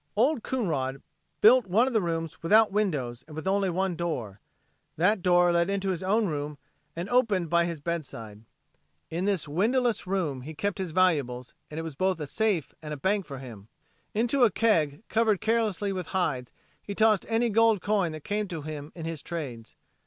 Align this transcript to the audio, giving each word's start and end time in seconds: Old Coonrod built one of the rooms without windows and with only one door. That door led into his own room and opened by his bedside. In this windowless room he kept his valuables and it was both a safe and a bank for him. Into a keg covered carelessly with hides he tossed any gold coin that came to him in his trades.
Old 0.15 0.41
Coonrod 0.41 1.03
built 1.41 1.67
one 1.67 1.85
of 1.85 1.93
the 1.93 2.01
rooms 2.01 2.41
without 2.41 2.71
windows 2.71 3.23
and 3.27 3.35
with 3.35 3.47
only 3.47 3.69
one 3.69 3.95
door. 3.95 4.39
That 4.97 5.21
door 5.21 5.51
led 5.51 5.69
into 5.69 5.91
his 5.91 6.01
own 6.01 6.25
room 6.25 6.57
and 6.95 7.07
opened 7.07 7.51
by 7.51 7.65
his 7.65 7.79
bedside. 7.81 8.41
In 9.11 9.25
this 9.25 9.47
windowless 9.47 10.07
room 10.07 10.41
he 10.41 10.55
kept 10.55 10.79
his 10.79 10.89
valuables 10.91 11.53
and 11.69 11.79
it 11.79 11.83
was 11.83 11.93
both 11.93 12.19
a 12.19 12.25
safe 12.25 12.73
and 12.81 12.95
a 12.95 12.97
bank 12.97 13.27
for 13.27 13.37
him. 13.37 13.67
Into 14.15 14.43
a 14.43 14.49
keg 14.49 15.03
covered 15.07 15.39
carelessly 15.39 15.93
with 15.93 16.07
hides 16.17 16.51
he 16.81 16.95
tossed 16.95 17.27
any 17.29 17.49
gold 17.49 17.79
coin 17.79 18.11
that 18.13 18.23
came 18.23 18.47
to 18.47 18.63
him 18.63 18.91
in 18.95 19.05
his 19.05 19.21
trades. 19.21 19.75